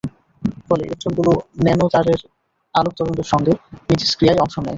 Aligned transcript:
ফলে 0.67 0.83
ইলেকট্রনগুলো 0.85 1.31
ন্যানোতারের 1.63 2.19
আলোক 2.75 2.93
তরঙ্গের 2.97 3.27
সঙ্গে 3.33 3.53
মিথস্ক্রিয়ায় 3.87 4.41
অংশ 4.43 4.55
নেয়। 4.57 4.69